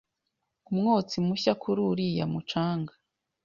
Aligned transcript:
Umwotsi 0.71 1.15
mushya 1.27 1.53
kuri 1.61 1.79
uriya 1.91 2.25
mucanga 2.33 2.93